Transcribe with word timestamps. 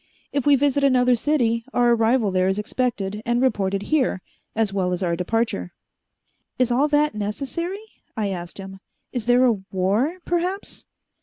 If 0.31 0.47
we 0.47 0.55
visit 0.55 0.83
another 0.83 1.15
city, 1.15 1.63
our 1.73 1.91
arrival 1.91 2.31
there 2.31 2.47
is 2.47 2.57
expected 2.57 3.21
and 3.23 3.39
reported 3.39 3.83
here, 3.93 4.23
as 4.55 4.73
well 4.73 4.93
as 4.93 5.03
our 5.03 5.15
departure." 5.15 5.73
"Is 6.57 6.71
all 6.71 6.87
that 6.87 7.13
necessary?" 7.13 7.83
I 8.17 8.29
asked 8.29 8.57
him. 8.57 8.79
"Is 9.11 9.27
there 9.27 9.43
a 9.45 9.59
war, 9.71 10.17
perhaps?" 10.25 10.87